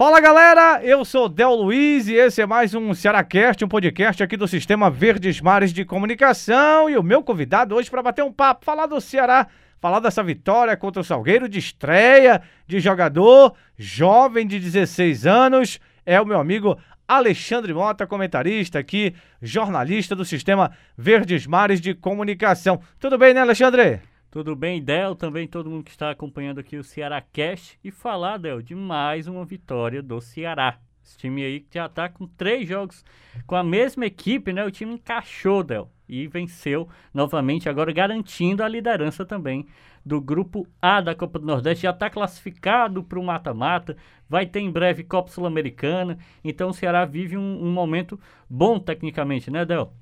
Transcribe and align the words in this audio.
Fala 0.00 0.18
galera, 0.18 0.80
eu 0.82 1.04
sou 1.04 1.28
Del 1.28 1.54
Luiz 1.54 2.08
e 2.08 2.14
esse 2.14 2.40
é 2.40 2.46
mais 2.46 2.74
um 2.74 2.94
Cearacast, 2.94 3.62
um 3.62 3.68
podcast 3.68 4.22
aqui 4.22 4.34
do 4.34 4.48
Sistema 4.48 4.90
Verdes 4.90 5.42
Mares 5.42 5.74
de 5.74 5.84
Comunicação. 5.84 6.88
E 6.88 6.96
o 6.96 7.02
meu 7.02 7.22
convidado 7.22 7.74
hoje 7.74 7.90
para 7.90 8.02
bater 8.02 8.24
um 8.24 8.32
papo, 8.32 8.64
falar 8.64 8.86
do 8.86 8.98
Ceará, 8.98 9.46
falar 9.78 10.00
dessa 10.00 10.22
vitória 10.22 10.74
contra 10.74 11.02
o 11.02 11.04
Salgueiro 11.04 11.46
de 11.46 11.58
estreia 11.58 12.40
de 12.66 12.80
jogador 12.80 13.52
jovem 13.76 14.46
de 14.46 14.58
16 14.58 15.26
anos, 15.26 15.78
é 16.06 16.18
o 16.18 16.24
meu 16.24 16.40
amigo 16.40 16.78
Alexandre 17.06 17.74
Mota, 17.74 18.06
comentarista 18.06 18.78
aqui, 18.78 19.14
jornalista 19.42 20.16
do 20.16 20.24
Sistema 20.24 20.70
Verdes 20.96 21.46
Mares 21.46 21.78
de 21.78 21.92
Comunicação. 21.92 22.80
Tudo 22.98 23.18
bem, 23.18 23.34
né, 23.34 23.42
Alexandre? 23.42 24.00
Tudo 24.30 24.54
bem, 24.54 24.80
Del? 24.80 25.16
Também 25.16 25.48
todo 25.48 25.68
mundo 25.68 25.82
que 25.82 25.90
está 25.90 26.08
acompanhando 26.08 26.60
aqui 26.60 26.76
o 26.76 26.84
Ceará 26.84 27.20
Cast. 27.20 27.76
E 27.82 27.90
falar, 27.90 28.38
Del, 28.38 28.62
de 28.62 28.76
mais 28.76 29.26
uma 29.26 29.44
vitória 29.44 30.00
do 30.00 30.20
Ceará. 30.20 30.78
Esse 31.04 31.18
time 31.18 31.42
aí 31.42 31.58
que 31.58 31.74
já 31.74 31.86
está 31.86 32.08
com 32.08 32.28
três 32.28 32.68
jogos 32.68 33.04
com 33.44 33.56
a 33.56 33.64
mesma 33.64 34.06
equipe, 34.06 34.52
né? 34.52 34.64
O 34.64 34.70
time 34.70 34.94
encaixou, 34.94 35.64
Del. 35.64 35.90
E 36.08 36.28
venceu 36.28 36.88
novamente, 37.12 37.68
agora 37.68 37.92
garantindo 37.92 38.62
a 38.62 38.68
liderança 38.68 39.24
também 39.24 39.66
do 40.06 40.20
grupo 40.20 40.64
A 40.80 41.00
da 41.00 41.12
Copa 41.12 41.40
do 41.40 41.46
Nordeste. 41.46 41.82
Já 41.82 41.90
está 41.90 42.08
classificado 42.08 43.02
para 43.02 43.18
o 43.18 43.24
mata-mata. 43.24 43.96
Vai 44.28 44.46
ter 44.46 44.60
em 44.60 44.70
breve 44.70 45.02
Copa 45.02 45.32
Sul-Americana. 45.32 46.16
Então 46.44 46.68
o 46.68 46.72
Ceará 46.72 47.04
vive 47.04 47.36
um, 47.36 47.64
um 47.64 47.72
momento 47.72 48.18
bom 48.48 48.78
tecnicamente, 48.78 49.50
né, 49.50 49.64
Del? 49.64 49.92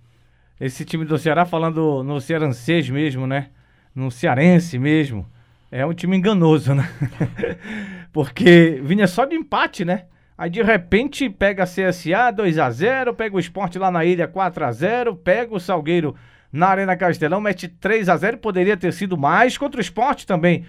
Esse 0.60 0.84
time 0.84 1.06
do 1.06 1.16
Ceará, 1.16 1.46
falando 1.46 2.02
no 2.02 2.20
cearancês 2.20 2.90
mesmo, 2.90 3.26
né? 3.26 3.52
No 3.98 4.12
Cearense 4.12 4.78
mesmo, 4.78 5.26
é 5.72 5.84
um 5.84 5.92
time 5.92 6.16
enganoso, 6.16 6.72
né? 6.72 6.88
Porque 8.12 8.80
vinha 8.84 9.08
só 9.08 9.24
de 9.24 9.34
empate, 9.34 9.84
né? 9.84 10.04
Aí 10.36 10.48
de 10.48 10.62
repente 10.62 11.28
pega 11.28 11.64
a 11.64 11.66
CSA 11.66 12.30
2 12.34 12.58
a 12.58 12.70
0 12.70 13.12
pega 13.12 13.34
o 13.34 13.40
esporte 13.40 13.76
lá 13.76 13.90
na 13.90 14.04
ilha 14.04 14.28
4 14.28 14.64
a 14.64 14.70
0 14.70 15.16
pega 15.16 15.52
o 15.52 15.58
Salgueiro 15.58 16.14
na 16.52 16.68
Arena 16.68 16.96
Castelão, 16.96 17.40
mete 17.40 17.66
3 17.66 18.08
a 18.08 18.16
0 18.16 18.38
poderia 18.38 18.76
ter 18.76 18.92
sido 18.92 19.18
mais, 19.18 19.58
contra 19.58 19.78
o 19.78 19.82
esporte 19.82 20.26
também 20.26 20.64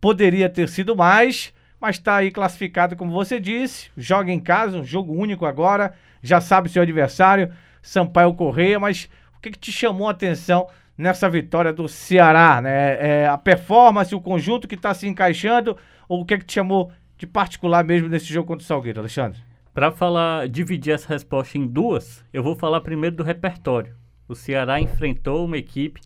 poderia 0.00 0.48
ter 0.48 0.68
sido 0.68 0.96
mais, 0.96 1.52
mas 1.78 1.98
tá 1.98 2.16
aí 2.16 2.30
classificado 2.30 2.96
como 2.96 3.12
você 3.12 3.38
disse, 3.38 3.90
joga 3.98 4.32
em 4.32 4.40
casa, 4.40 4.78
um 4.78 4.84
jogo 4.84 5.12
único 5.12 5.44
agora, 5.44 5.92
já 6.22 6.40
sabe 6.40 6.70
seu 6.70 6.82
adversário, 6.82 7.52
Sampaio 7.82 8.32
Correia, 8.32 8.80
mas 8.80 9.10
o 9.36 9.40
que, 9.42 9.50
que 9.50 9.58
te 9.58 9.70
chamou 9.70 10.08
a 10.08 10.12
atenção 10.12 10.66
nessa 11.02 11.28
vitória 11.28 11.72
do 11.72 11.88
Ceará, 11.88 12.60
né? 12.62 13.22
É, 13.22 13.26
a 13.26 13.36
performance, 13.36 14.14
o 14.14 14.20
conjunto 14.20 14.68
que 14.68 14.76
está 14.76 14.94
se 14.94 15.06
encaixando, 15.06 15.76
ou 16.08 16.20
o 16.20 16.24
que, 16.24 16.34
é 16.34 16.38
que 16.38 16.44
te 16.44 16.54
chamou 16.54 16.92
de 17.18 17.26
particular 17.26 17.84
mesmo 17.84 18.08
nesse 18.08 18.32
jogo 18.32 18.46
contra 18.46 18.62
o 18.62 18.66
Salgueiro, 18.66 19.00
Alexandre? 19.00 19.40
Para 19.74 19.90
falar, 19.90 20.48
dividir 20.48 20.94
essa 20.94 21.08
resposta 21.08 21.58
em 21.58 21.66
duas, 21.66 22.24
eu 22.32 22.42
vou 22.42 22.54
falar 22.54 22.80
primeiro 22.82 23.16
do 23.16 23.22
repertório. 23.22 23.94
O 24.28 24.34
Ceará 24.34 24.80
enfrentou 24.80 25.44
uma 25.44 25.58
equipe 25.58 26.00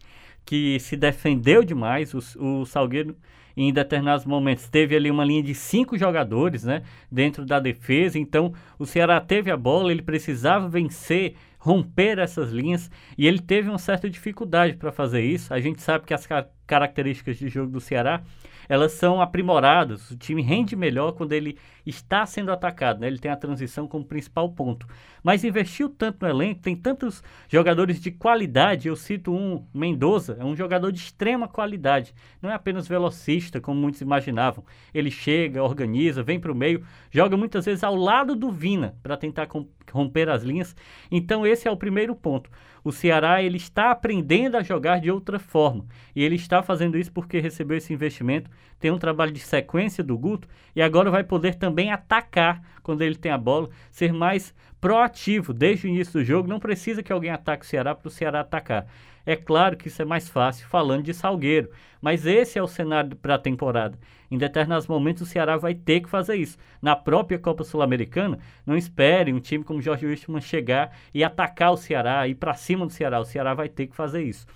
que 0.44 0.80
se 0.80 0.96
defendeu 0.96 1.62
demais. 1.62 2.14
O, 2.14 2.60
o 2.60 2.64
Salgueiro, 2.64 3.16
em 3.56 3.72
determinados 3.72 4.24
momentos, 4.24 4.68
teve 4.68 4.96
ali 4.96 5.10
uma 5.10 5.24
linha 5.24 5.42
de 5.42 5.54
cinco 5.54 5.98
jogadores, 5.98 6.64
né, 6.64 6.82
dentro 7.10 7.44
da 7.44 7.60
defesa. 7.60 8.18
Então, 8.18 8.54
o 8.78 8.86
Ceará 8.86 9.20
teve 9.20 9.50
a 9.50 9.56
bola, 9.56 9.90
ele 9.90 10.02
precisava 10.02 10.68
vencer 10.68 11.34
romper 11.66 12.20
essas 12.20 12.50
linhas 12.50 12.88
e 13.18 13.26
ele 13.26 13.40
teve 13.40 13.68
uma 13.68 13.78
certa 13.78 14.08
dificuldade 14.08 14.76
para 14.76 14.92
fazer 14.92 15.22
isso. 15.22 15.52
A 15.52 15.58
gente 15.58 15.82
sabe 15.82 16.06
que 16.06 16.14
as 16.14 16.24
características 16.66 17.36
de 17.36 17.48
jogo 17.48 17.70
do 17.70 17.80
Ceará 17.80 18.22
elas 18.68 18.92
são 18.92 19.20
aprimoradas. 19.20 20.10
O 20.10 20.16
time 20.16 20.42
rende 20.42 20.74
melhor 20.76 21.12
quando 21.12 21.32
ele 21.32 21.58
está 21.84 22.26
sendo 22.26 22.50
atacado, 22.50 23.00
né? 23.00 23.06
Ele 23.06 23.18
tem 23.18 23.30
a 23.30 23.36
transição 23.36 23.86
como 23.86 24.04
principal 24.04 24.50
ponto. 24.50 24.86
Mas 25.22 25.44
investiu 25.44 25.88
tanto 25.88 26.24
no 26.24 26.28
elenco, 26.30 26.60
tem 26.60 26.74
tantos 26.74 27.22
jogadores 27.48 28.00
de 28.00 28.10
qualidade. 28.10 28.88
Eu 28.88 28.96
cito 28.96 29.32
um, 29.32 29.64
Mendoza, 29.72 30.36
é 30.38 30.44
um 30.44 30.56
jogador 30.56 30.90
de 30.90 30.98
extrema 30.98 31.48
qualidade. 31.48 32.14
Não 32.42 32.50
é 32.50 32.54
apenas 32.54 32.88
velocista, 32.88 33.60
como 33.60 33.80
muitos 33.80 34.00
imaginavam. 34.00 34.64
Ele 34.92 35.10
chega, 35.10 35.62
organiza, 35.62 36.22
vem 36.22 36.40
para 36.40 36.52
o 36.52 36.54
meio, 36.54 36.84
joga 37.10 37.36
muitas 37.36 37.64
vezes 37.64 37.84
ao 37.84 37.94
lado 37.94 38.34
do 38.34 38.50
Vina 38.50 38.96
para 39.02 39.16
tentar 39.16 39.48
romper 39.92 40.28
as 40.28 40.42
linhas. 40.42 40.74
Então 41.10 41.46
esse 41.46 41.68
é 41.68 41.70
o 41.70 41.76
primeiro 41.76 42.14
ponto. 42.14 42.50
O 42.86 42.92
Ceará 42.92 43.42
ele 43.42 43.56
está 43.56 43.90
aprendendo 43.90 44.56
a 44.56 44.62
jogar 44.62 45.00
de 45.00 45.10
outra 45.10 45.40
forma. 45.40 45.84
E 46.14 46.22
ele 46.22 46.36
está 46.36 46.62
fazendo 46.62 46.96
isso 46.96 47.10
porque 47.10 47.40
recebeu 47.40 47.76
esse 47.76 47.92
investimento, 47.92 48.48
tem 48.78 48.92
um 48.92 48.98
trabalho 48.98 49.32
de 49.32 49.40
sequência 49.40 50.04
do 50.04 50.16
Guto 50.16 50.46
e 50.72 50.80
agora 50.80 51.10
vai 51.10 51.24
poder 51.24 51.56
também 51.56 51.90
atacar 51.90 52.62
quando 52.84 53.02
ele 53.02 53.16
tem 53.16 53.32
a 53.32 53.38
bola, 53.38 53.68
ser 53.90 54.12
mais 54.12 54.54
proativo 54.80 55.52
desde 55.52 55.86
o 55.86 55.90
início 55.90 56.14
do 56.14 56.24
jogo. 56.24 56.48
Não 56.48 56.60
precisa 56.60 57.02
que 57.02 57.12
alguém 57.12 57.30
ataque 57.30 57.64
o 57.64 57.68
Ceará 57.68 57.94
para 57.94 58.08
o 58.08 58.10
Ceará 58.10 58.40
atacar. 58.40 58.86
É 59.24 59.34
claro 59.34 59.76
que 59.76 59.88
isso 59.88 60.00
é 60.00 60.04
mais 60.04 60.28
fácil 60.28 60.68
falando 60.68 61.02
de 61.02 61.12
Salgueiro, 61.12 61.68
mas 62.00 62.24
esse 62.24 62.58
é 62.58 62.62
o 62.62 62.68
cenário 62.68 63.16
para 63.16 63.34
a 63.34 63.38
temporada. 63.38 63.98
Em 64.30 64.38
determinados 64.38 64.86
momentos 64.86 65.22
o 65.22 65.26
Ceará 65.26 65.56
vai 65.56 65.74
ter 65.74 66.00
que 66.00 66.08
fazer 66.08 66.36
isso. 66.36 66.56
Na 66.80 66.94
própria 66.94 67.38
Copa 67.38 67.64
Sul-Americana, 67.64 68.38
não 68.64 68.76
espere 68.76 69.32
um 69.32 69.40
time 69.40 69.64
como 69.64 69.82
Jorge 69.82 70.06
Wilstermann 70.06 70.40
chegar 70.40 70.96
e 71.12 71.24
atacar 71.24 71.72
o 71.72 71.76
Ceará, 71.76 72.28
ir 72.28 72.36
para 72.36 72.54
cima 72.54 72.86
do 72.86 72.92
Ceará. 72.92 73.18
O 73.18 73.24
Ceará 73.24 73.52
vai 73.52 73.68
ter 73.68 73.88
que 73.88 73.96
fazer 73.96 74.22
isso. 74.22 74.46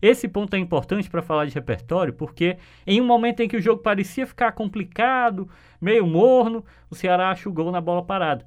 Esse 0.00 0.28
ponto 0.28 0.54
é 0.54 0.58
importante 0.58 1.08
para 1.08 1.22
falar 1.22 1.46
de 1.46 1.54
repertório, 1.54 2.12
porque 2.12 2.56
em 2.86 3.00
um 3.00 3.06
momento 3.06 3.40
em 3.40 3.48
que 3.48 3.56
o 3.56 3.62
jogo 3.62 3.82
parecia 3.82 4.26
ficar 4.26 4.52
complicado, 4.52 5.48
meio 5.80 6.06
morno, 6.06 6.64
o 6.90 6.94
Ceará 6.94 7.30
acha 7.30 7.48
o 7.48 7.52
gol 7.52 7.70
na 7.70 7.80
bola 7.80 8.02
parada. 8.02 8.46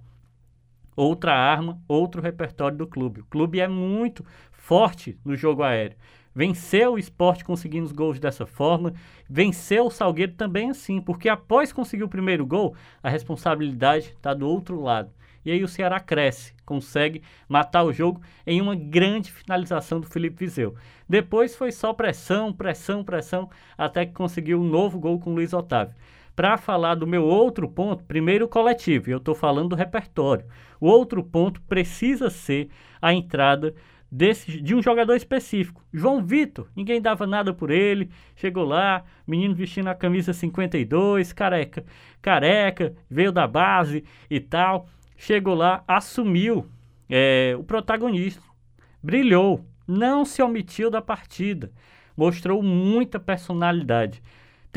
Outra 0.97 1.31
arma, 1.31 1.79
outro 1.87 2.23
repertório 2.23 2.75
do 2.75 2.87
clube. 2.87 3.21
O 3.21 3.25
clube 3.25 3.59
é 3.59 3.67
muito 3.67 4.25
forte 4.51 5.15
no 5.23 5.35
jogo 5.35 5.61
aéreo. 5.61 5.95
Venceu 6.33 6.93
o 6.93 6.97
esporte 6.99 7.45
conseguindo 7.45 7.85
os 7.85 7.91
gols 7.91 8.19
dessa 8.19 8.47
forma, 8.47 8.93
venceu 9.29 9.85
o 9.85 9.91
Salgueiro 9.91 10.33
também 10.33 10.71
assim, 10.71 10.99
porque 10.99 11.29
após 11.29 11.71
conseguir 11.71 12.03
o 12.03 12.09
primeiro 12.09 12.47
gol, 12.47 12.75
a 13.01 13.09
responsabilidade 13.09 14.07
está 14.07 14.33
do 14.33 14.47
outro 14.47 14.81
lado. 14.81 15.11
E 15.45 15.51
aí 15.51 15.63
o 15.63 15.67
Ceará 15.67 15.99
cresce, 15.99 16.53
consegue 16.65 17.21
matar 17.47 17.83
o 17.83 17.93
jogo 17.93 18.19
em 18.45 18.59
uma 18.59 18.75
grande 18.75 19.31
finalização 19.31 19.99
do 19.99 20.07
Felipe 20.07 20.45
Vizeu. 20.45 20.75
Depois 21.07 21.55
foi 21.55 21.71
só 21.71 21.93
pressão, 21.93 22.51
pressão, 22.51 23.03
pressão, 23.03 23.49
até 23.77 24.05
que 24.05 24.13
conseguiu 24.13 24.59
um 24.59 24.67
novo 24.67 24.99
gol 24.99 25.19
com 25.19 25.31
o 25.31 25.35
Luiz 25.35 25.53
Otávio. 25.53 25.95
Para 26.37 26.55
falar 26.55 26.93
do 26.93 27.07
meu 27.07 27.23
outro 27.23 27.67
ponto, 27.67 28.03
primeiro 28.03 28.47
coletivo, 28.47 29.09
eu 29.09 29.17
estou 29.17 29.33
falando 29.33 29.69
do 29.69 29.75
repertório. 29.75 30.45
O 30.79 30.85
outro 30.85 31.23
ponto 31.23 31.59
precisa 31.63 32.29
ser 32.29 32.69
a 33.01 33.11
entrada 33.11 33.73
desse, 34.11 34.61
de 34.61 34.75
um 34.75 34.79
jogador 34.83 35.15
específico. 35.15 35.83
João 35.91 36.23
Vitor, 36.23 36.67
ninguém 36.75 37.01
dava 37.01 37.25
nada 37.25 37.55
por 37.55 37.71
ele. 37.71 38.11
Chegou 38.35 38.65
lá, 38.65 39.03
menino 39.25 39.55
vestindo 39.55 39.87
a 39.87 39.95
camisa 39.95 40.31
52, 40.31 41.33
careca, 41.33 41.83
careca, 42.21 42.93
veio 43.09 43.31
da 43.31 43.47
base 43.47 44.03
e 44.29 44.39
tal. 44.39 44.87
Chegou 45.17 45.55
lá, 45.55 45.83
assumiu 45.87 46.67
é, 47.09 47.55
o 47.57 47.63
protagonismo, 47.63 48.43
brilhou, 49.01 49.65
não 49.87 50.23
se 50.23 50.43
omitiu 50.43 50.91
da 50.91 51.01
partida, 51.01 51.71
mostrou 52.15 52.61
muita 52.61 53.19
personalidade. 53.19 54.21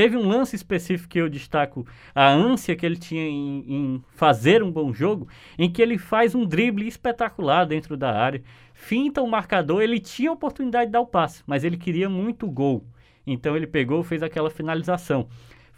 Teve 0.01 0.17
um 0.17 0.27
lance 0.27 0.57
específico 0.57 1.11
que 1.11 1.19
eu 1.19 1.29
destaco, 1.29 1.87
a 2.15 2.27
ânsia 2.27 2.75
que 2.75 2.87
ele 2.87 2.97
tinha 2.97 3.21
em, 3.21 3.65
em, 3.69 4.05
fazer 4.15 4.63
um 4.63 4.73
bom 4.73 4.95
jogo, 4.95 5.29
em 5.59 5.71
que 5.71 5.83
ele 5.83 5.99
faz 5.99 6.35
um 6.35 6.47
drible 6.47 6.89
espetacular 6.89 7.67
dentro 7.67 7.99
da 7.99 8.11
área, 8.11 8.43
finta 8.73 9.21
o 9.21 9.29
marcador, 9.29 9.83
ele 9.83 10.01
tinha 10.01 10.31
a 10.31 10.33
oportunidade 10.33 10.87
de 10.87 10.93
dar 10.93 11.03
o 11.03 11.07
passe, 11.07 11.43
mas 11.47 11.65
ele 11.65 11.77
queria 11.77 12.09
muito 12.09 12.49
gol. 12.49 12.83
Então 13.27 13.55
ele 13.55 13.67
pegou, 13.67 14.03
fez 14.03 14.23
aquela 14.23 14.49
finalização 14.49 15.29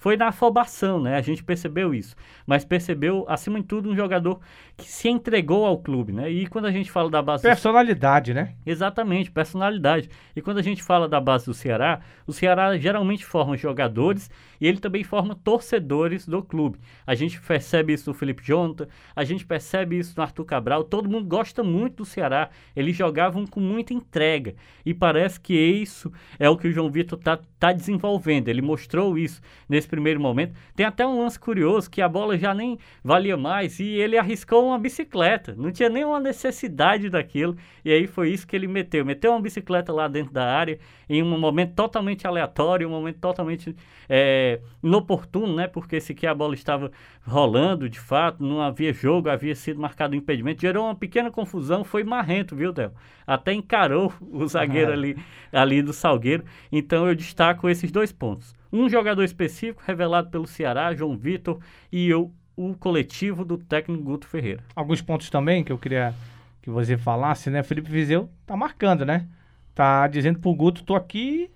foi 0.03 0.17
na 0.17 0.29
afobação, 0.29 1.01
né? 1.01 1.15
A 1.15 1.21
gente 1.21 1.45
percebeu 1.45 1.95
isso. 1.95 2.17
Mas 2.45 2.65
percebeu, 2.65 3.25
acima 3.29 3.61
de 3.61 3.69
tudo, 3.69 3.89
um 3.89 3.95
jogador 3.95 4.41
que 4.77 4.91
se 4.91 5.09
entregou 5.09 5.65
ao 5.65 5.79
clube, 5.79 6.13
né? 6.13 6.29
E 6.29 6.49
quando 6.49 6.65
a 6.65 6.73
gente 6.73 6.91
fala 6.91 7.09
da 7.09 7.23
base. 7.23 7.45
Personalidade, 7.45 8.33
do... 8.33 8.35
né? 8.35 8.57
Exatamente, 8.67 9.31
personalidade. 9.31 10.11
E 10.35 10.43
quando 10.43 10.59
a 10.59 10.63
gente 10.63 10.83
fala 10.83 11.09
da 11.09 11.21
base 11.21 11.47
do 11.47 11.55
Ceará, 11.55 12.01
o 12.27 12.33
Ceará 12.33 12.77
geralmente 12.77 13.25
forma 13.25 13.57
jogadores 13.57 14.29
e 14.61 14.67
ele 14.67 14.79
também 14.79 15.05
forma 15.05 15.37
torcedores 15.37 16.27
do 16.27 16.43
clube. 16.43 16.81
A 17.07 17.15
gente 17.15 17.41
percebe 17.41 17.93
isso 17.93 18.11
no 18.11 18.15
Felipe 18.15 18.43
Jonta, 18.43 18.89
a 19.15 19.23
gente 19.23 19.47
percebe 19.47 19.99
isso 19.99 20.15
no 20.17 20.23
Arthur 20.25 20.45
Cabral. 20.45 20.83
Todo 20.83 21.09
mundo 21.09 21.29
gosta 21.29 21.63
muito 21.63 21.99
do 21.99 22.05
Ceará. 22.05 22.51
Eles 22.75 22.97
jogavam 22.97 23.47
com 23.47 23.61
muita 23.61 23.95
entrega. 23.95 24.57
E 24.85 24.93
parece 24.93 25.41
que 25.41 25.55
isso 25.55 26.13
é 26.41 26.51
o 26.51 26.57
que 26.57 26.67
o 26.67 26.73
João 26.73 26.91
Vitor 26.91 27.21
está 27.21 27.39
tá 27.61 27.73
desenvolvendo. 27.73 28.49
Ele 28.49 28.63
mostrou 28.63 29.17
isso 29.17 29.41
nesse 29.69 29.92
primeiro 29.93 30.19
momento. 30.19 30.55
Tem 30.75 30.87
até 30.87 31.07
um 31.07 31.21
lance 31.21 31.39
curioso 31.39 31.91
que 31.91 32.01
a 32.01 32.09
bola 32.09 32.39
já 32.39 32.55
nem 32.55 32.79
valia 33.05 33.37
mais 33.37 33.79
e 33.79 33.85
ele 33.85 34.17
arriscou 34.17 34.69
uma 34.69 34.79
bicicleta. 34.79 35.55
Não 35.55 35.71
tinha 35.71 35.91
nenhuma 35.91 36.19
necessidade 36.19 37.11
daquilo. 37.11 37.55
E 37.85 37.93
aí 37.93 38.07
foi 38.07 38.31
isso 38.31 38.47
que 38.47 38.57
ele 38.57 38.67
meteu. 38.67 39.05
Meteu 39.05 39.33
uma 39.33 39.41
bicicleta 39.41 39.93
lá 39.93 40.09
dentro 40.09 40.33
da 40.33 40.47
área 40.47 40.79
em 41.11 41.23
um 41.23 41.39
momento 41.39 41.75
totalmente 41.75 42.27
aleatório, 42.27 42.89
um 42.89 42.91
momento 42.91 43.19
totalmente 43.19 43.77
é, 44.09 44.61
inoportuno, 44.83 45.55
né? 45.55 45.69
Porque 45.69 46.01
sequer 46.01 46.29
a 46.29 46.35
bola 46.35 46.55
estava 46.55 46.91
rolando 47.27 47.87
de 47.87 48.01
fato, 48.01 48.43
não 48.43 48.63
havia 48.63 48.95
jogo, 48.95 49.29
havia 49.29 49.55
sido 49.55 49.79
marcado 49.79 50.15
um 50.15 50.19
impedimento. 50.19 50.63
Gerou 50.63 50.87
uma 50.87 50.95
pequena 50.95 51.31
confusão, 51.31 51.85
foi 51.85 52.03
marrento, 52.03 52.57
viu, 52.57 52.73
Del? 52.73 52.93
Até 53.27 53.53
encarou 53.53 54.11
o 54.23 54.47
zagueiro 54.47 54.91
ah. 54.91 54.95
ali, 54.95 55.17
ali 55.53 55.83
do 55.83 55.93
Salgueiro. 55.93 56.45
Então 56.73 57.07
eu 57.07 57.15
destaco 57.15 57.69
esses 57.69 57.93
dois 57.93 58.11
pontos. 58.11 58.55
Um 58.73 58.89
jogador 58.89 59.23
específico 59.23 59.83
revelado 59.87 60.31
pelo 60.31 60.47
Ceará, 60.47 60.95
João 60.95 61.17
Vitor, 61.17 61.59
e 61.91 62.09
eu, 62.09 62.33
o 62.57 62.75
coletivo 62.75 63.45
do 63.45 63.59
técnico 63.59 64.03
Guto 64.03 64.27
Ferreira. 64.27 64.63
Alguns 64.75 65.03
pontos 65.03 65.29
também 65.29 65.63
que 65.63 65.71
eu 65.71 65.79
queria 65.79 66.15
que 66.63 66.71
você 66.71 66.97
falasse, 66.97 67.51
né? 67.51 67.63
Felipe 67.63 67.91
Vizeu 67.91 68.31
tá 68.47 68.57
marcando, 68.57 69.05
né? 69.05 69.27
Tá 69.75 70.07
dizendo 70.07 70.39
pro 70.39 70.55
Guto, 70.55 70.85
tô 70.85 70.95
aqui, 70.95 71.51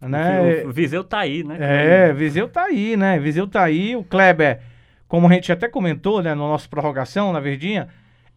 né? 0.00 0.64
O 0.64 0.72
Viseu 0.72 1.04
tá 1.04 1.18
aí, 1.20 1.44
né? 1.44 1.56
É, 1.60 2.12
Viseu 2.12 2.48
tá 2.48 2.64
aí, 2.64 2.96
né? 2.96 3.18
Viseu 3.18 3.46
tá 3.46 3.62
aí, 3.64 3.94
o 3.96 4.04
Kleber, 4.04 4.60
como 5.06 5.26
a 5.26 5.32
gente 5.32 5.50
até 5.50 5.68
comentou, 5.68 6.22
né, 6.22 6.34
no 6.34 6.48
nosso 6.48 6.68
prorrogação, 6.68 7.32
na 7.32 7.40
Verdinha, 7.40 7.88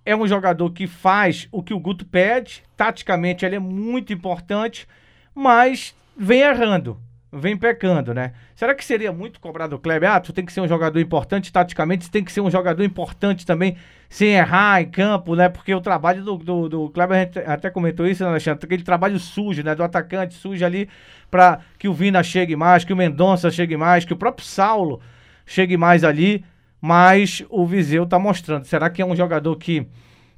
é 0.05 0.15
um 0.15 0.27
jogador 0.27 0.71
que 0.71 0.87
faz 0.87 1.47
o 1.51 1.61
que 1.61 1.73
o 1.73 1.79
Guto 1.79 2.05
pede, 2.05 2.63
taticamente 2.75 3.45
ele 3.45 3.55
é 3.55 3.59
muito 3.59 4.11
importante, 4.11 4.87
mas 5.35 5.95
vem 6.17 6.41
errando 6.41 6.99
vem 7.31 7.55
pecando, 7.55 8.13
né? 8.13 8.33
Será 8.55 8.75
que 8.75 8.83
seria 8.83 9.11
muito 9.11 9.39
cobrado 9.39 9.75
o 9.75 9.79
Kleber? 9.79 10.11
Ah, 10.11 10.19
tu 10.19 10.33
tem 10.33 10.45
que 10.45 10.51
ser 10.51 10.59
um 10.59 10.67
jogador 10.67 10.99
importante 10.99 11.51
taticamente, 11.51 12.11
tem 12.11 12.23
que 12.23 12.31
ser 12.31 12.41
um 12.41 12.51
jogador 12.51 12.83
importante 12.83 13.45
também, 13.45 13.77
sem 14.09 14.33
errar 14.33 14.81
em 14.81 14.89
campo, 14.89 15.35
né? 15.35 15.47
Porque 15.47 15.73
o 15.73 15.79
trabalho 15.79 16.23
do, 16.23 16.37
do, 16.37 16.69
do 16.69 16.89
Kleber, 16.89 17.31
até 17.45 17.69
comentou 17.69 18.05
isso, 18.05 18.23
né, 18.23 18.29
Alexandre? 18.29 18.65
Aquele 18.65 18.83
trabalho 18.83 19.17
sujo, 19.17 19.63
né? 19.63 19.73
Do 19.73 19.83
atacante 19.83 20.33
sujo 20.33 20.65
ali 20.65 20.89
para 21.29 21.59
que 21.79 21.87
o 21.87 21.93
Vina 21.93 22.21
chegue 22.21 22.55
mais, 22.55 22.83
que 22.83 22.91
o 22.91 22.97
Mendonça 22.97 23.49
chegue 23.49 23.77
mais, 23.77 24.03
que 24.03 24.13
o 24.13 24.17
próprio 24.17 24.45
Saulo 24.45 24.99
chegue 25.45 25.77
mais 25.77 26.03
ali, 26.03 26.43
mas 26.81 27.45
o 27.49 27.65
Viseu 27.65 28.05
tá 28.05 28.19
mostrando. 28.19 28.65
Será 28.65 28.89
que 28.89 29.01
é 29.01 29.05
um 29.05 29.15
jogador 29.15 29.55
que 29.55 29.87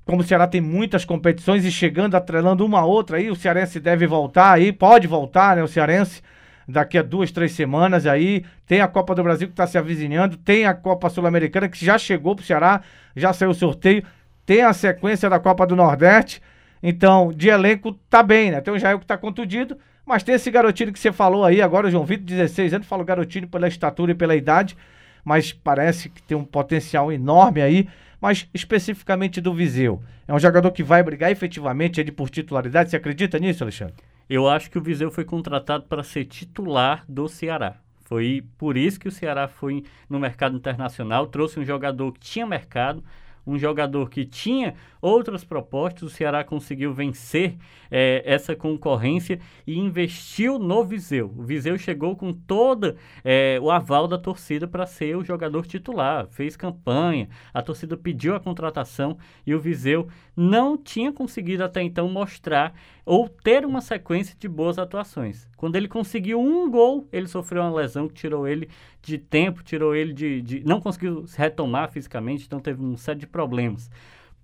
como 0.05 0.21
o 0.21 0.23
Ceará 0.23 0.45
tem 0.47 0.59
muitas 0.59 1.05
competições 1.05 1.63
e 1.63 1.71
chegando, 1.71 2.15
atrelando 2.15 2.65
uma 2.65 2.81
a 2.81 2.85
outra 2.85 3.17
aí, 3.17 3.31
o 3.31 3.35
Cearense 3.35 3.79
deve 3.79 4.05
voltar 4.05 4.51
aí, 4.51 4.73
pode 4.73 5.07
voltar, 5.07 5.55
né, 5.55 5.63
o 5.63 5.67
Cearense, 5.67 6.21
daqui 6.67 6.97
a 6.97 7.01
duas, 7.01 7.31
três 7.31 7.51
semanas 7.51 8.05
aí. 8.05 8.45
Tem 8.65 8.81
a 8.81 8.87
Copa 8.87 9.13
do 9.15 9.23
Brasil 9.23 9.47
que 9.47 9.53
está 9.53 9.67
se 9.67 9.77
avizinhando, 9.77 10.37
tem 10.37 10.65
a 10.65 10.73
Copa 10.73 11.09
Sul-Americana 11.09 11.69
que 11.69 11.83
já 11.83 11.97
chegou 11.97 12.35
para 12.35 12.43
o 12.43 12.45
Ceará, 12.45 12.81
já 13.15 13.33
saiu 13.33 13.51
o 13.51 13.53
sorteio, 13.53 14.03
tem 14.45 14.61
a 14.61 14.73
sequência 14.73 15.29
da 15.29 15.39
Copa 15.39 15.65
do 15.65 15.75
Nordeste. 15.75 16.41
Então, 16.81 17.31
de 17.33 17.49
elenco 17.49 17.93
tá 18.09 18.21
bem, 18.21 18.51
né? 18.51 18.59
Tem 18.59 18.73
o 18.73 18.79
Jair 18.79 18.99
que 18.99 19.05
tá 19.05 19.17
contundido, 19.17 19.77
mas 20.05 20.21
tem 20.21 20.35
esse 20.35 20.51
garotinho 20.51 20.91
que 20.91 20.99
você 20.99 21.11
falou 21.11 21.45
aí 21.45 21.61
agora, 21.61 21.87
o 21.87 21.91
João 21.91 22.05
Vitor, 22.05 22.25
16 22.25 22.73
anos, 22.73 22.87
falo 22.87 23.05
garotinho 23.05 23.47
pela 23.47 23.67
estatura 23.67 24.11
e 24.11 24.15
pela 24.15 24.35
idade, 24.35 24.75
mas 25.23 25.53
parece 25.53 26.09
que 26.09 26.21
tem 26.21 26.37
um 26.37 26.43
potencial 26.43 27.11
enorme 27.11 27.61
aí. 27.61 27.87
Mas 28.19 28.47
especificamente 28.53 29.41
do 29.41 29.53
Viseu, 29.53 30.01
é 30.25 30.33
um 30.33 30.39
jogador 30.39 30.71
que 30.71 30.81
vai 30.81 31.03
brigar 31.03 31.29
efetivamente 31.29 31.99
ali 31.99 32.09
por 32.09 32.29
titularidade. 32.29 32.89
Você 32.89 32.95
acredita 32.95 33.37
nisso, 33.37 33.63
Alexandre? 33.63 33.95
Eu 34.35 34.49
acho 34.49 34.71
que 34.71 34.79
o 34.79 34.81
Viseu 34.81 35.11
foi 35.11 35.23
contratado 35.23 35.83
para 35.83 36.01
ser 36.01 36.25
titular 36.25 37.05
do 37.07 37.27
Ceará. 37.27 37.75
Foi 38.05 38.43
por 38.57 38.75
isso 38.75 38.99
que 38.99 39.07
o 39.07 39.11
Ceará 39.11 39.47
foi 39.47 39.83
no 40.09 40.19
mercado 40.19 40.57
internacional, 40.57 41.27
trouxe 41.27 41.59
um 41.59 41.63
jogador 41.63 42.11
que 42.11 42.19
tinha 42.19 42.43
mercado, 42.43 43.03
um 43.45 43.57
jogador 43.57 44.09
que 44.09 44.25
tinha 44.25 44.75
outras 45.01 45.43
propostas, 45.43 46.03
o 46.03 46.09
Ceará 46.09 46.43
conseguiu 46.43 46.93
vencer 46.93 47.57
é, 47.91 48.23
essa 48.25 48.55
concorrência 48.55 49.39
e 49.67 49.77
investiu 49.77 50.57
no 50.57 50.83
Viseu. 50.83 51.33
O 51.37 51.43
Viseu 51.43 51.77
chegou 51.77 52.15
com 52.15 52.31
todo 52.31 52.95
é, 53.23 53.59
o 53.61 53.69
aval 53.69 54.07
da 54.07 54.17
torcida 54.17 54.67
para 54.67 54.85
ser 54.85 55.17
o 55.17 55.23
jogador 55.23 55.65
titular, 55.65 56.27
fez 56.29 56.55
campanha, 56.55 57.27
a 57.53 57.61
torcida 57.61 57.97
pediu 57.97 58.35
a 58.35 58.39
contratação 58.39 59.17
e 59.45 59.53
o 59.53 59.59
Viseu 59.59 60.07
não 60.35 60.77
tinha 60.77 61.11
conseguido 61.11 61.63
até 61.63 61.81
então 61.81 62.07
mostrar 62.07 62.73
ou 63.05 63.27
ter 63.27 63.65
uma 63.65 63.81
sequência 63.81 64.35
de 64.39 64.47
boas 64.47 64.79
atuações. 64.79 65.47
Quando 65.57 65.75
ele 65.75 65.87
conseguiu 65.87 66.39
um 66.39 66.69
gol, 66.69 67.07
ele 67.11 67.27
sofreu 67.27 67.61
uma 67.61 67.75
lesão 67.75 68.07
que 68.07 68.13
tirou 68.13 68.47
ele 68.47 68.69
de 69.01 69.17
tempo, 69.17 69.63
tirou 69.63 69.93
ele 69.93 70.13
de. 70.13 70.41
de 70.41 70.65
não 70.65 70.79
conseguiu 70.79 71.27
se 71.27 71.37
retomar 71.37 71.91
fisicamente, 71.91 72.45
então 72.45 72.59
teve 72.59 72.81
um 72.81 72.95
série 72.95 73.19
de 73.19 73.27
problemas. 73.33 73.89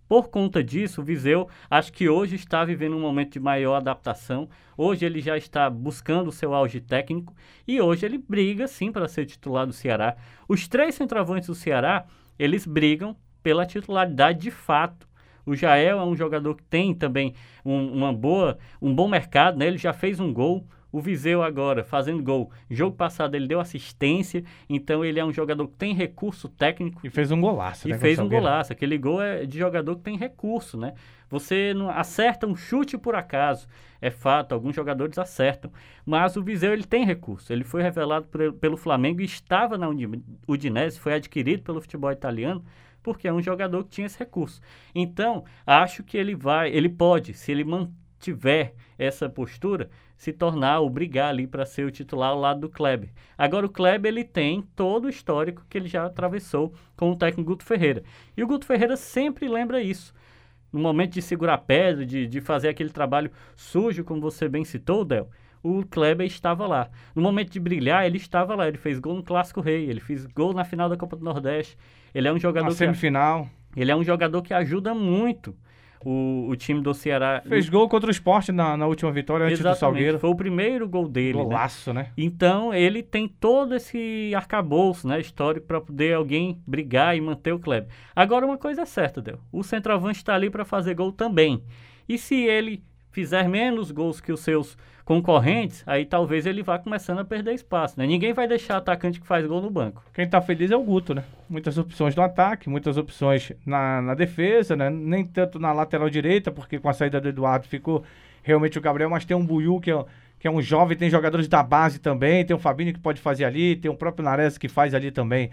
Por 0.10 0.30
conta 0.30 0.64
disso, 0.64 1.02
o 1.02 1.04
Viseu 1.04 1.48
acho 1.70 1.94
que 1.94 2.10
hoje 2.10 2.36
está 2.36 2.66
vivendo 2.66 2.98
um 2.98 3.00
momento 3.00 3.34
de 3.34 3.40
maior 3.40 3.76
adaptação. 3.76 4.50
Hoje 4.76 5.06
ele 5.06 5.22
já 5.22 5.38
está 5.38 5.70
buscando 5.70 6.30
o 6.30 6.32
seu 6.32 6.52
auge 6.56 6.82
técnico 6.82 7.32
e 7.68 7.80
hoje 7.80 8.08
ele 8.08 8.18
briga 8.18 8.68
sim 8.68 8.92
para 8.92 9.08
ser 9.08 9.28
titular 9.28 9.68
do 9.68 9.72
Ceará. 9.72 10.18
Os 10.48 10.68
três 10.68 10.96
centroavantes 10.96 11.48
do 11.48 11.54
Ceará, 11.54 12.08
eles 12.40 12.66
brigam 12.66 13.16
pela 13.44 13.68
titularidade 13.68 14.40
de 14.40 14.50
fato. 14.50 15.08
O 15.46 15.56
Jael 15.56 16.00
é 16.00 16.04
um 16.04 16.16
jogador 16.16 16.56
que 16.56 16.64
tem 16.64 16.96
também 16.96 17.36
um, 17.64 17.94
uma 17.94 18.12
boa, 18.12 18.58
um 18.82 18.94
bom 18.94 19.08
mercado, 19.08 19.60
né? 19.60 19.68
ele 19.68 19.78
já 19.78 19.94
fez 19.94 20.20
um 20.20 20.34
gol. 20.34 20.66
O 20.92 21.00
Viseu 21.00 21.44
agora 21.44 21.84
fazendo 21.84 22.24
gol. 22.24 22.52
Jogo 22.70 22.96
passado 22.96 23.36
ele 23.36 23.48
deu 23.48 23.60
assistência, 23.60 24.44
então 24.68 25.06
ele 25.06 25.20
é 25.20 25.26
um 25.26 25.32
jogador 25.32 25.68
que 25.68 25.76
tem 25.76 25.94
recurso 25.94 26.50
técnico. 26.50 27.06
E 27.06 27.10
fez 27.10 27.32
um 27.32 27.40
golaço, 27.40 27.88
E 27.88 27.92
né, 27.92 27.98
fez 27.98 28.20
um 28.20 28.28
golaço. 28.28 28.74
Aquele 28.74 28.98
gol 28.98 29.22
é 29.22 29.46
de 29.46 29.58
jogador 29.58 29.96
que 29.96 30.02
tem 30.02 30.18
recurso, 30.18 30.78
né? 30.78 30.94
Você 31.30 31.74
não 31.76 31.90
acerta 31.90 32.48
um 32.48 32.56
chute 32.56 32.98
por 32.98 33.16
acaso. 33.16 33.68
É 34.02 34.10
fato, 34.10 34.54
alguns 34.54 34.76
jogadores 34.76 35.18
acertam. 35.18 35.72
Mas 36.06 36.36
o 36.36 36.44
Viseu 36.44 36.74
ele 36.74 36.86
tem 36.86 37.06
recurso. 37.06 37.54
Ele 37.54 37.64
foi 37.64 37.84
revelado 37.84 38.26
por, 38.28 38.54
pelo 38.54 38.78
Flamengo 38.78 39.22
e 39.22 39.26
estava 39.26 39.78
na 39.78 39.88
Udinese, 40.48 41.00
foi 41.00 41.14
adquirido 41.14 41.62
pelo 41.62 41.82
futebol 41.82 42.12
italiano 42.12 42.64
porque 43.02 43.28
é 43.28 43.34
um 43.34 43.42
jogador 43.42 43.84
que 43.84 43.90
tinha 43.90 44.08
esse 44.08 44.20
recurso. 44.20 44.62
Então, 44.94 45.44
acho 45.66 46.04
que 46.04 46.18
ele 46.18 46.36
vai, 46.36 46.70
ele 46.70 46.90
pode, 46.90 47.34
se 47.34 47.52
ele 47.52 47.64
mantiver 47.64 48.74
essa 48.98 49.30
postura, 49.30 49.90
se 50.20 50.34
tornar 50.34 50.82
ou 50.82 50.90
brigar 50.90 51.30
ali 51.30 51.48
para 51.48 51.66
ser 51.66 51.86
o 51.86 51.92
titular 51.92 52.32
ao 52.32 52.40
lado 52.40 52.60
do 52.60 52.70
Kleber. 52.70 53.10
Agora 53.38 53.66
o 53.66 53.70
Kleber 53.70 54.12
ele 54.12 54.26
tem 54.26 54.62
todo 54.76 55.06
o 55.06 55.10
histórico 55.10 55.66
que 55.70 55.78
ele 55.78 55.88
já 55.88 56.06
atravessou 56.06 56.74
com 56.98 57.10
o 57.10 57.16
técnico 57.16 57.52
Guto 57.52 57.64
Ferreira. 57.64 58.04
E 58.36 58.44
o 58.44 58.48
Guto 58.48 58.66
Ferreira 58.66 58.98
sempre 58.98 59.48
lembra 59.48 59.82
isso. 59.82 60.14
No 60.74 60.82
momento 60.82 61.14
de 61.14 61.22
segurar 61.22 61.60
pedra, 61.60 62.06
de, 62.06 62.28
de 62.28 62.42
fazer 62.42 62.68
aquele 62.68 62.90
trabalho 62.90 63.32
sujo, 63.56 64.04
como 64.04 64.20
você 64.20 64.50
bem 64.50 64.66
citou, 64.66 65.06
Del, 65.06 65.30
o 65.64 65.86
Kleber 65.86 66.28
estava 66.28 66.68
lá. 66.68 66.90
No 67.16 67.22
momento 67.22 67.52
de 67.52 67.60
brilhar, 67.60 68.06
ele 68.06 68.18
estava 68.18 68.56
lá. 68.56 68.68
Ele 68.68 68.78
fez 68.78 69.00
gol 69.00 69.16
no 69.16 69.24
Clássico 69.24 69.62
Rei, 69.62 69.90
ele 69.90 70.02
fez 70.02 70.26
gol 70.26 70.54
na 70.54 70.66
final 70.66 70.90
da 70.90 70.98
Copa 70.98 71.16
do 71.16 71.24
Nordeste. 71.24 71.78
Ele 72.14 72.28
é 72.28 72.34
um 72.34 72.38
jogador. 72.38 72.66
Na 72.66 72.76
semifinal. 72.76 73.50
Que, 73.72 73.80
ele 73.80 73.90
é 73.92 73.96
um 73.96 74.04
jogador 74.04 74.42
que 74.42 74.54
ajuda 74.54 74.94
muito 74.94 75.56
o, 76.04 76.48
o 76.50 76.56
time 76.56 76.82
do 76.82 76.94
Ceará. 76.94 77.42
Fez 77.48 77.70
gol 77.70 77.88
contra 77.90 78.08
o 78.08 78.12
esporte 78.12 78.52
na, 78.52 78.78
na 78.78 78.88
última 78.88 79.12
vitória 79.12 79.46
antes 79.46 79.60
Exatamente, 79.60 79.78
do 79.78 79.80
Salgueiro. 79.80 80.20
Foi 80.20 80.30
o 80.30 80.36
primeiro 80.36 80.88
gol 80.88 81.08
dele. 81.08 81.38
Né? 81.38 81.44
Golaço, 81.44 81.94
né? 81.94 82.04
né? 82.04 82.12
Então 82.18 82.74
ele 82.74 83.04
tem 83.04 83.28
todo 83.28 83.76
esse 83.76 84.32
arcabouço 84.36 85.08
né, 85.08 85.20
histórico 85.20 85.68
para 85.68 85.82
poder 85.82 86.16
alguém 86.16 86.62
brigar 86.66 87.16
e 87.16 87.22
manter 87.22 87.54
o 87.54 87.60
Kleber. 87.60 87.90
Agora, 88.16 88.46
uma 88.46 88.58
coisa 88.58 88.82
é 88.82 88.86
certa, 88.86 89.22
Del. 89.22 89.40
O 89.52 89.64
centroavante 89.64 90.18
está 90.18 90.36
ali 90.36 90.50
para 90.50 90.66
fazer 90.66 90.94
gol 90.94 91.12
também. 91.12 91.64
E 92.08 92.18
se 92.18 92.36
ele 92.36 92.84
fizer 93.12 93.48
menos 93.48 93.92
gols 93.92 94.22
que 94.22 94.32
os 94.32 94.40
seus 94.42 94.78
concorrentes, 95.04 95.84
aí 95.88 96.06
talvez 96.06 96.46
ele 96.46 96.62
vá 96.62 96.78
começando 96.78 97.18
a 97.18 97.26
perder 97.26 97.56
espaço, 97.56 97.96
né? 97.98 98.06
Ninguém 98.06 98.32
vai 98.32 98.48
deixar 98.48 98.78
atacante 98.78 99.20
que 99.20 99.26
faz 99.26 99.44
gol 99.48 99.60
no 99.60 99.72
banco. 99.72 100.04
Quem 100.14 100.30
tá 100.30 100.40
feliz 100.40 100.70
é 100.70 100.78
o 100.78 100.84
Guto, 100.84 101.16
né? 101.16 101.24
Muitas 101.50 101.80
opções 101.80 102.16
no 102.16 102.22
ataque, 102.22 102.70
muitas 102.70 102.96
opções 102.96 103.52
na, 103.66 104.04
na 104.04 104.14
defesa, 104.14 104.76
né? 104.76 104.88
Nem 104.92 105.26
tanto 105.26 105.58
na 105.58 105.74
lateral 105.74 106.12
direita, 106.12 106.52
porque 106.52 106.78
com 106.78 106.88
a 106.88 106.94
saída 106.94 107.20
do 107.20 107.28
Eduardo 107.28 107.68
ficou 107.68 108.04
realmente 108.44 108.78
o 108.78 108.82
Gabriel, 108.82 109.10
mas 109.10 109.26
tem 109.26 109.36
um 109.36 109.44
Buiu 109.44 109.80
que 109.80 109.90
é, 109.90 110.06
que 110.40 110.48
é 110.48 110.52
um 110.52 110.62
jovem, 110.62 110.96
tem 110.96 111.10
jogadores 111.10 111.48
da 111.48 111.64
base 111.64 111.98
também, 111.98 112.46
tem 112.46 112.56
o 112.56 112.60
Fabinho 112.60 112.94
que 112.94 113.00
pode 113.00 113.20
fazer 113.20 113.46
ali, 113.46 113.76
tem 113.76 113.90
o 113.90 113.96
próprio 113.96 114.24
Nares 114.24 114.60
que 114.60 114.68
faz 114.68 114.94
ali 114.94 115.10
também 115.10 115.50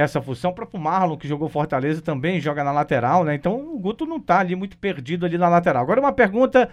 essa 0.00 0.20
função. 0.20 0.50
O 0.50 0.54
próprio 0.54 0.80
Marlon, 0.80 1.16
que 1.16 1.26
jogou 1.26 1.48
Fortaleza, 1.48 2.02
também 2.02 2.40
joga 2.40 2.62
na 2.62 2.72
lateral, 2.72 3.24
né? 3.24 3.34
Então 3.34 3.74
o 3.74 3.78
Guto 3.78 4.04
não 4.06 4.20
tá 4.20 4.40
ali 4.40 4.54
muito 4.54 4.76
perdido 4.76 5.24
ali 5.26 5.38
na 5.38 5.48
lateral. 5.48 5.82
Agora 5.82 6.00
uma 6.00 6.12
pergunta 6.12 6.68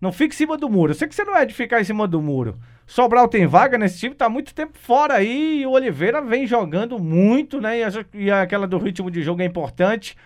não 0.00 0.12
fique 0.12 0.34
em 0.34 0.38
cima 0.38 0.56
do 0.56 0.68
muro. 0.68 0.92
Eu 0.92 0.94
sei 0.94 1.08
que 1.08 1.14
você 1.14 1.24
não 1.24 1.36
é 1.36 1.44
de 1.44 1.54
ficar 1.54 1.80
em 1.80 1.84
cima 1.84 2.06
do 2.06 2.20
muro. 2.20 2.58
Sobral 2.86 3.28
tem 3.28 3.46
vaga 3.46 3.76
nesse 3.76 3.98
time, 3.98 4.14
tá 4.14 4.28
muito 4.28 4.54
tempo 4.54 4.78
fora 4.78 5.14
aí. 5.14 5.62
E 5.62 5.66
o 5.66 5.72
Oliveira 5.72 6.22
vem 6.22 6.46
jogando 6.46 6.98
muito, 6.98 7.60
né? 7.60 7.80
E, 7.80 7.84
a, 7.84 7.90
e 8.14 8.30
aquela 8.30 8.66
do 8.66 8.78
ritmo 8.78 9.10
de 9.10 9.22
jogo 9.22 9.42
é 9.42 9.44
importante. 9.44 10.16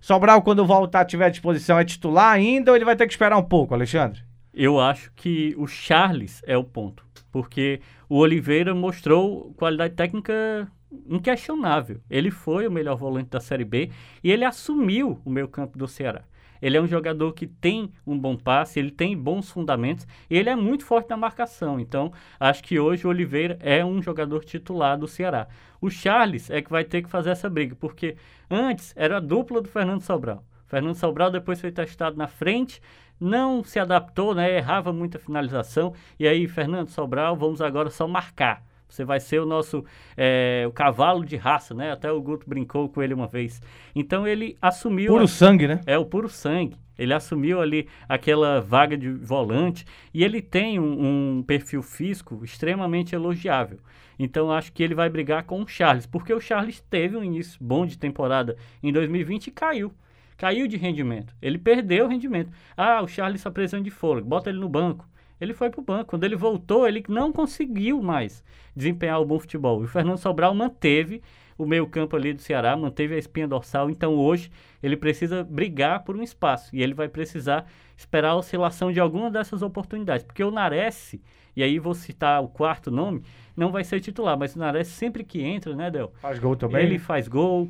Sobral, 0.00 0.42
quando 0.42 0.64
voltar, 0.66 1.04
tiver 1.04 1.26
à 1.26 1.28
disposição, 1.28 1.78
é 1.78 1.84
titular 1.84 2.32
ainda 2.32 2.70
ou 2.70 2.76
ele 2.76 2.84
vai 2.84 2.96
ter 2.96 3.06
que 3.06 3.12
esperar 3.12 3.36
um 3.36 3.42
pouco, 3.42 3.74
Alexandre? 3.74 4.22
Eu 4.52 4.80
acho 4.80 5.12
que 5.14 5.54
o 5.56 5.66
Charles 5.66 6.42
é 6.46 6.56
o 6.56 6.64
ponto. 6.64 7.06
porque 7.30 7.80
o 8.08 8.16
Oliveira 8.16 8.74
mostrou 8.74 9.52
qualidade 9.56 9.94
técnica 9.94 10.66
inquestionável. 11.06 12.00
Ele 12.08 12.30
foi 12.30 12.66
o 12.66 12.70
melhor 12.70 12.96
volante 12.96 13.30
da 13.30 13.40
Série 13.40 13.64
B 13.64 13.90
e 14.22 14.30
ele 14.30 14.44
assumiu 14.44 15.20
o 15.24 15.30
meio 15.30 15.48
campo 15.48 15.78
do 15.78 15.88
Ceará. 15.88 16.24
Ele 16.60 16.76
é 16.76 16.80
um 16.80 16.86
jogador 16.86 17.32
que 17.32 17.46
tem 17.46 17.92
um 18.06 18.18
bom 18.18 18.36
passe, 18.36 18.78
ele 18.78 18.90
tem 18.90 19.16
bons 19.16 19.50
fundamentos 19.50 20.06
e 20.28 20.36
ele 20.36 20.50
é 20.50 20.56
muito 20.56 20.84
forte 20.84 21.08
na 21.08 21.16
marcação. 21.16 21.78
Então, 21.78 22.12
acho 22.38 22.62
que 22.64 22.78
hoje 22.78 23.06
o 23.06 23.10
Oliveira 23.10 23.58
é 23.60 23.84
um 23.84 24.02
jogador 24.02 24.44
titular 24.44 24.98
do 24.98 25.06
Ceará. 25.06 25.46
O 25.80 25.88
Charles 25.88 26.50
é 26.50 26.60
que 26.60 26.70
vai 26.70 26.84
ter 26.84 27.02
que 27.02 27.08
fazer 27.08 27.30
essa 27.30 27.48
briga, 27.48 27.76
porque 27.76 28.16
antes 28.50 28.92
era 28.96 29.18
a 29.18 29.20
dupla 29.20 29.60
do 29.60 29.68
Fernando 29.68 30.02
Sobral. 30.02 30.44
Fernando 30.66 30.96
Sobral 30.96 31.30
depois 31.30 31.60
foi 31.60 31.72
testado 31.72 32.16
na 32.16 32.26
frente, 32.26 32.82
não 33.18 33.64
se 33.64 33.78
adaptou, 33.78 34.34
né? 34.34 34.56
errava 34.56 34.92
muita 34.92 35.18
finalização. 35.18 35.94
E 36.18 36.28
aí, 36.28 36.46
Fernando 36.46 36.88
Sobral, 36.88 37.36
vamos 37.36 37.60
agora 37.60 37.90
só 37.90 38.06
marcar. 38.06 38.62
Você 38.88 39.04
vai 39.04 39.20
ser 39.20 39.40
o 39.40 39.46
nosso 39.46 39.84
é, 40.16 40.64
o 40.66 40.72
cavalo 40.72 41.24
de 41.24 41.36
raça, 41.36 41.74
né? 41.74 41.92
Até 41.92 42.10
o 42.10 42.20
Guto 42.20 42.48
brincou 42.48 42.88
com 42.88 43.02
ele 43.02 43.12
uma 43.12 43.26
vez. 43.26 43.60
Então 43.94 44.26
ele 44.26 44.56
assumiu. 44.60 45.12
Puro 45.12 45.24
a, 45.24 45.28
sangue, 45.28 45.68
né? 45.68 45.80
É 45.86 45.98
o 45.98 46.06
puro 46.06 46.28
sangue. 46.28 46.76
Ele 46.98 47.14
assumiu 47.14 47.60
ali 47.60 47.88
aquela 48.08 48.60
vaga 48.60 48.96
de 48.96 49.08
volante 49.08 49.86
e 50.12 50.24
ele 50.24 50.42
tem 50.42 50.80
um, 50.80 51.38
um 51.38 51.42
perfil 51.42 51.80
físico 51.80 52.40
extremamente 52.42 53.14
elogiável. 53.14 53.78
Então 54.18 54.50
acho 54.50 54.72
que 54.72 54.82
ele 54.82 54.96
vai 54.96 55.08
brigar 55.08 55.44
com 55.44 55.62
o 55.62 55.68
Charles, 55.68 56.06
porque 56.06 56.34
o 56.34 56.40
Charles 56.40 56.80
teve 56.90 57.16
um 57.16 57.22
início 57.22 57.56
bom 57.62 57.86
de 57.86 57.96
temporada 57.96 58.56
em 58.82 58.92
2020 58.92 59.46
e 59.46 59.50
caiu. 59.52 59.92
Caiu 60.36 60.66
de 60.66 60.76
rendimento. 60.76 61.34
Ele 61.40 61.58
perdeu 61.58 62.06
o 62.06 62.08
rendimento. 62.08 62.50
Ah, 62.76 63.00
o 63.02 63.06
Charles 63.06 63.40
está 63.40 63.50
precisando 63.50 63.84
de 63.84 63.90
fôlego, 63.90 64.26
bota 64.26 64.50
ele 64.50 64.58
no 64.58 64.68
banco 64.68 65.06
ele 65.40 65.54
foi 65.54 65.70
para 65.70 65.80
o 65.80 65.84
banco. 65.84 66.10
Quando 66.10 66.24
ele 66.24 66.36
voltou, 66.36 66.86
ele 66.86 67.04
não 67.08 67.32
conseguiu 67.32 68.02
mais 68.02 68.44
desempenhar 68.74 69.20
o 69.20 69.24
bom 69.24 69.38
futebol. 69.38 69.80
E 69.82 69.84
o 69.84 69.88
Fernando 69.88 70.18
Sobral 70.18 70.54
manteve 70.54 71.22
o 71.58 71.66
meio-campo 71.66 72.14
ali 72.14 72.32
do 72.32 72.40
Ceará, 72.40 72.76
manteve 72.76 73.14
a 73.14 73.18
espinha 73.18 73.48
dorsal. 73.48 73.90
Então 73.90 74.14
hoje 74.14 74.50
ele 74.82 74.96
precisa 74.96 75.42
brigar 75.42 76.04
por 76.04 76.16
um 76.16 76.22
espaço 76.22 76.74
e 76.74 76.82
ele 76.82 76.94
vai 76.94 77.08
precisar 77.08 77.66
esperar 77.96 78.30
a 78.30 78.36
oscilação 78.36 78.92
de 78.92 79.00
alguma 79.00 79.30
dessas 79.30 79.60
oportunidades. 79.60 80.24
Porque 80.24 80.44
o 80.44 80.52
Nares, 80.52 81.16
e 81.56 81.62
aí 81.62 81.78
vou 81.80 81.94
citar 81.94 82.42
o 82.42 82.48
quarto 82.48 82.90
nome, 82.90 83.22
não 83.56 83.72
vai 83.72 83.82
ser 83.82 83.98
titular, 84.00 84.38
mas 84.38 84.54
o 84.54 84.58
Nares 84.60 84.86
sempre 84.86 85.24
que 85.24 85.42
entra, 85.42 85.74
né, 85.74 85.90
Del? 85.90 86.12
Faz 86.20 86.38
gol 86.38 86.54
também. 86.54 86.84
Ele 86.84 86.98
faz 86.98 87.26
gol, 87.26 87.68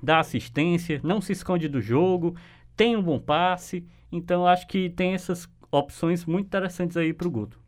dá 0.00 0.20
assistência, 0.20 1.00
não 1.02 1.20
se 1.20 1.32
esconde 1.32 1.68
do 1.68 1.80
jogo, 1.80 2.36
tem 2.76 2.96
um 2.96 3.02
bom 3.02 3.18
passe. 3.18 3.84
Então 4.12 4.46
acho 4.46 4.68
que 4.68 4.88
tem 4.88 5.14
essas 5.14 5.48
opções 5.70 6.24
muito 6.24 6.46
interessantes 6.46 6.96
aí 6.96 7.12
para 7.12 7.28
o 7.28 7.30
Guto. 7.30 7.58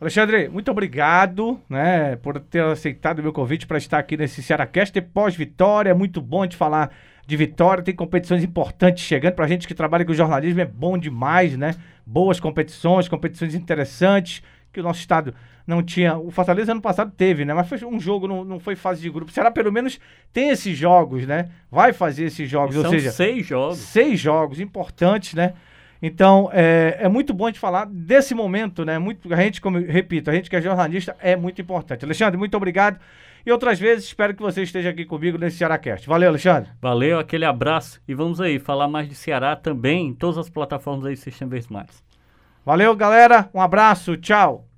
Alexandre, 0.00 0.48
muito 0.48 0.68
obrigado 0.68 1.60
né, 1.68 2.16
por 2.16 2.40
ter 2.40 2.60
aceitado 2.64 3.20
o 3.20 3.22
meu 3.22 3.32
convite 3.32 3.68
para 3.68 3.78
estar 3.78 3.98
aqui 3.98 4.16
nesse 4.16 4.42
Cearacast 4.42 5.00
pós-vitória. 5.00 5.90
É 5.90 5.94
muito 5.94 6.20
bom 6.20 6.44
de 6.44 6.56
falar 6.56 6.90
de 7.24 7.36
vitória. 7.36 7.84
Tem 7.84 7.94
competições 7.94 8.42
importantes 8.42 9.04
chegando. 9.04 9.34
Para 9.34 9.44
a 9.44 9.48
gente 9.48 9.68
que 9.68 9.74
trabalha 9.74 10.04
com 10.04 10.12
jornalismo 10.12 10.60
é 10.60 10.64
bom 10.64 10.98
demais, 10.98 11.56
né? 11.56 11.76
Boas 12.04 12.40
competições, 12.40 13.06
competições 13.06 13.54
interessantes 13.54 14.42
que 14.72 14.80
o 14.80 14.82
nosso 14.82 14.98
estado 14.98 15.34
não 15.64 15.84
tinha. 15.84 16.16
O 16.18 16.32
Fortaleza 16.32 16.72
ano 16.72 16.82
passado 16.82 17.12
teve, 17.16 17.44
né? 17.44 17.54
Mas 17.54 17.68
foi 17.68 17.84
um 17.84 18.00
jogo, 18.00 18.26
não, 18.26 18.44
não 18.44 18.58
foi 18.58 18.74
fase 18.74 19.02
de 19.02 19.08
grupo. 19.08 19.30
Será 19.30 19.52
pelo 19.52 19.70
menos 19.70 20.00
tem 20.32 20.48
esses 20.48 20.76
jogos, 20.76 21.26
né? 21.26 21.48
Vai 21.70 21.92
fazer 21.92 22.24
esses 22.24 22.50
jogos, 22.50 22.74
ou 22.74 22.88
seja, 22.88 23.12
seis 23.12 23.46
jogos. 23.46 23.78
Seis 23.78 24.18
jogos 24.18 24.58
importantes, 24.58 25.34
né? 25.34 25.54
Então, 26.02 26.50
é, 26.52 26.96
é 26.98 27.08
muito 27.08 27.32
bom 27.32 27.46
a 27.46 27.48
gente 27.48 27.60
falar 27.60 27.86
desse 27.86 28.34
momento, 28.34 28.84
né? 28.84 28.98
Muito, 28.98 29.32
a 29.32 29.36
gente, 29.36 29.60
como 29.60 29.78
eu 29.78 29.86
repito, 29.86 30.28
a 30.28 30.34
gente 30.34 30.50
que 30.50 30.56
é 30.56 30.60
jornalista 30.60 31.16
é 31.20 31.36
muito 31.36 31.62
importante. 31.62 32.04
Alexandre, 32.04 32.36
muito 32.36 32.56
obrigado. 32.56 32.98
E 33.46 33.52
outras 33.52 33.78
vezes, 33.78 34.06
espero 34.06 34.34
que 34.34 34.42
você 34.42 34.62
esteja 34.62 34.90
aqui 34.90 35.04
comigo 35.04 35.38
nesse 35.38 35.58
Cearácast. 35.58 36.08
Valeu, 36.08 36.28
Alexandre. 36.28 36.70
Valeu, 36.80 37.20
aquele 37.20 37.44
abraço. 37.44 38.00
E 38.06 38.14
vamos 38.14 38.40
aí 38.40 38.58
falar 38.58 38.88
mais 38.88 39.08
de 39.08 39.14
Ceará 39.14 39.54
também 39.54 40.08
em 40.08 40.14
todas 40.14 40.38
as 40.38 40.50
plataformas 40.50 41.06
aí 41.06 41.14
do 41.14 41.20
Sistema 41.20 41.50
Vez 41.52 41.68
Mais. 41.68 42.02
Valeu, 42.64 42.94
galera. 42.96 43.48
Um 43.54 43.60
abraço. 43.60 44.16
Tchau. 44.16 44.71